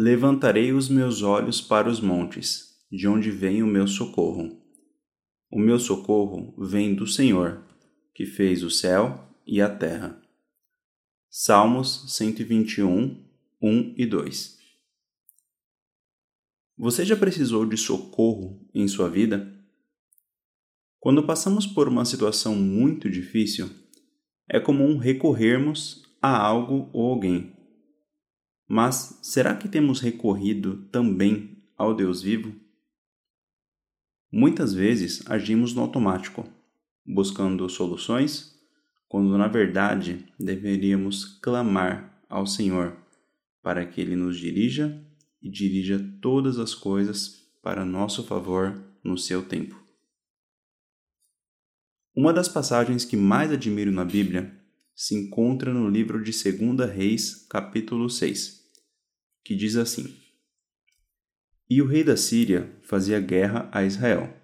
[0.00, 4.62] Levantarei os meus olhos para os montes, de onde vem o meu socorro.
[5.50, 7.66] O meu socorro vem do Senhor,
[8.14, 10.22] que fez o céu e a terra.
[11.28, 13.24] Salmos 121,
[13.60, 14.58] 1 e 2
[16.76, 19.52] Você já precisou de socorro em sua vida?
[21.00, 23.68] Quando passamos por uma situação muito difícil,
[24.48, 27.57] é comum recorrermos a algo ou alguém.
[28.68, 32.54] Mas será que temos recorrido também ao Deus vivo?
[34.30, 36.46] Muitas vezes agimos no automático,
[37.04, 38.54] buscando soluções,
[39.08, 42.94] quando na verdade deveríamos clamar ao Senhor
[43.62, 45.02] para que Ele nos dirija
[45.40, 49.82] e dirija todas as coisas para nosso favor no seu tempo.
[52.14, 54.54] Uma das passagens que mais admiro na Bíblia
[54.98, 58.64] se encontra no livro de 2 Reis, capítulo 6,
[59.44, 60.12] que diz assim:
[61.70, 64.36] E o rei da Síria fazia guerra a Israel,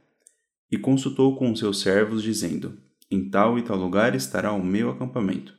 [0.71, 5.59] e consultou com seus servos, dizendo: Em tal e tal lugar estará o meu acampamento.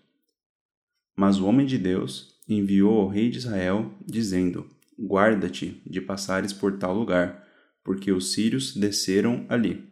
[1.14, 4.66] Mas o homem de Deus enviou ao rei de Israel, dizendo:
[4.98, 7.46] Guarda-te de passares por tal lugar,
[7.84, 9.90] porque os sírios desceram ali.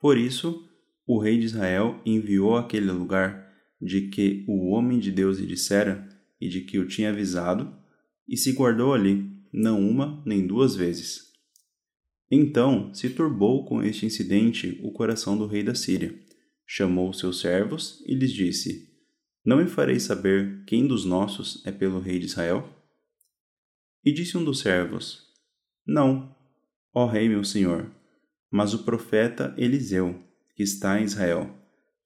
[0.00, 0.66] Por isso,
[1.06, 3.44] o rei de Israel enviou àquele lugar
[3.80, 6.08] de que o homem de Deus lhe dissera
[6.40, 7.76] e de que o tinha avisado,
[8.28, 11.32] e se guardou ali, não uma nem duas vezes.
[12.30, 16.18] Então se turbou com este incidente o coração do rei da Síria.
[16.66, 18.90] Chamou seus servos e lhes disse:
[19.44, 22.68] Não me farei saber quem dos nossos é pelo rei de Israel?
[24.02, 25.22] E disse um dos servos:
[25.86, 26.34] Não,
[26.94, 27.94] ó rei meu senhor,
[28.50, 30.18] mas o profeta Eliseu,
[30.54, 31.50] que está em Israel.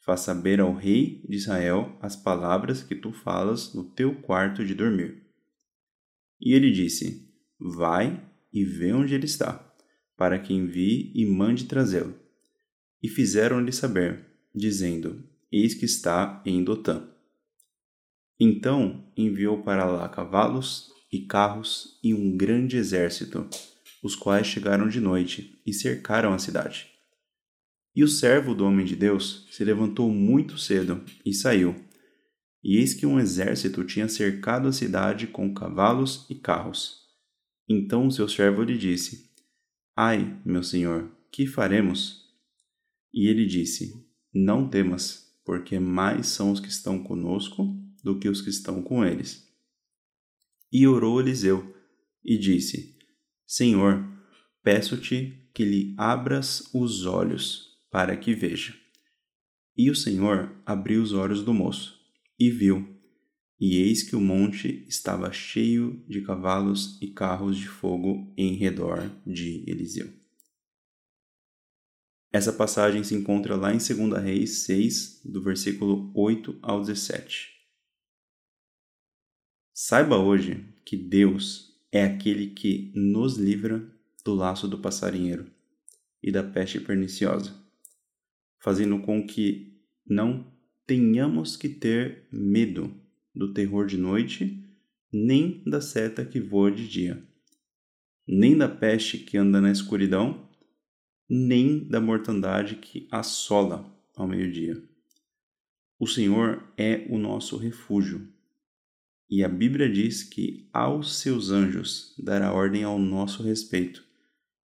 [0.01, 4.75] Faz saber ao rei de Israel as palavras que tu falas no teu quarto de
[4.75, 5.23] dormir.
[6.41, 9.75] E ele disse: Vai e vê onde ele está,
[10.17, 12.15] para que envie e mande trazê-lo.
[13.03, 15.23] E fizeram-lhe saber, dizendo:
[15.53, 17.09] Eis que está em Dotã.
[18.41, 23.49] Então enviou para lá cavalos e carros e um grande exército,
[24.03, 26.98] os quais chegaram de noite e cercaram a cidade.
[27.99, 31.75] E o servo do homem de Deus se levantou muito cedo e saiu.
[32.63, 37.01] E eis que um exército tinha cercado a cidade com cavalos e carros.
[37.69, 39.33] Então o seu servo lhe disse:
[39.97, 42.25] Ai, meu senhor, que faremos?
[43.13, 43.93] E ele disse:
[44.33, 47.67] Não temas, porque mais são os que estão conosco
[48.05, 49.45] do que os que estão com eles.
[50.71, 51.75] E orou Eliseu
[52.25, 52.97] e disse:
[53.45, 54.09] Senhor,
[54.63, 58.75] peço-te que lhe abras os olhos para que veja.
[59.77, 61.99] E o Senhor abriu os olhos do moço,
[62.39, 62.99] e viu,
[63.61, 69.11] e eis que o monte estava cheio de cavalos e carros de fogo em redor
[69.27, 70.13] de Eliseu.
[72.31, 77.49] Essa passagem se encontra lá em 2 Reis 6, do versículo 8 ao 17.
[79.73, 83.91] Saiba hoje que Deus é aquele que nos livra
[84.25, 85.51] do laço do passarinheiro
[86.23, 87.68] e da peste perniciosa
[88.59, 90.53] fazendo com que não
[90.87, 92.95] tenhamos que ter medo
[93.35, 94.65] do terror de noite,
[95.13, 97.23] nem da seta que voa de dia,
[98.27, 100.49] nem da peste que anda na escuridão,
[101.29, 104.83] nem da mortandade que assola ao meio-dia.
[105.99, 108.33] O Senhor é o nosso refúgio.
[109.29, 114.03] E a Bíblia diz que aos seus anjos dará ordem ao nosso respeito,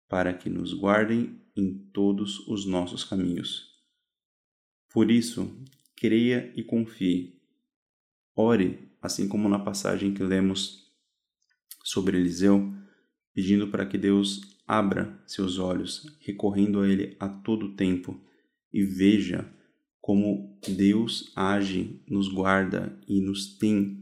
[0.08, 3.75] para que nos guardem em todos os nossos caminhos.
[4.96, 5.54] Por isso,
[5.94, 7.38] creia e confie.
[8.34, 10.90] Ore, assim como na passagem que lemos
[11.84, 12.74] sobre Eliseu,
[13.34, 18.18] pedindo para que Deus abra seus olhos, recorrendo a Ele a todo tempo
[18.72, 19.46] e veja
[20.00, 24.02] como Deus age, nos guarda e nos tem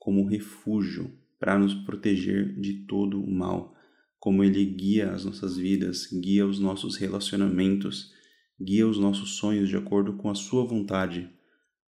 [0.00, 3.72] como refúgio para nos proteger de todo o mal,
[4.18, 8.20] como Ele guia as nossas vidas, guia os nossos relacionamentos
[8.62, 11.28] guia os nossos sonhos de acordo com a sua vontade,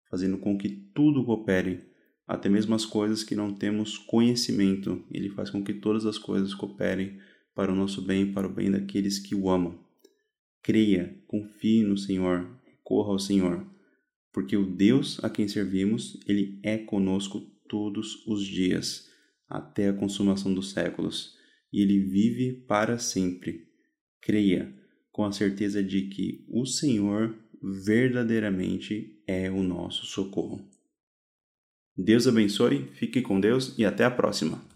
[0.09, 1.81] fazendo com que tudo coopere,
[2.27, 5.03] até mesmo as coisas que não temos conhecimento.
[5.11, 7.19] Ele faz com que todas as coisas cooperem
[7.53, 9.79] para o nosso bem e para o bem daqueles que o amam.
[10.61, 13.65] Creia, confie no Senhor, recorra ao Senhor,
[14.31, 19.09] porque o Deus a quem servimos, ele é conosco todos os dias,
[19.47, 21.35] até a consumação dos séculos,
[21.71, 23.67] e ele vive para sempre.
[24.21, 24.73] Creia,
[25.13, 30.59] com a certeza de que o Senhor verdadeiramente é o nosso socorro.
[31.95, 34.72] Deus abençoe, fique com Deus e até a próxima.